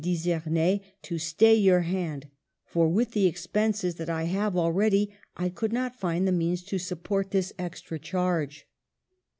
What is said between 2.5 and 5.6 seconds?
for with the ex penses that I have already, I